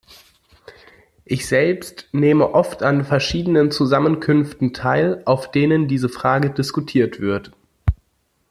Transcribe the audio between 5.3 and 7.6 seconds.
denen diese Frage diskutiert wird.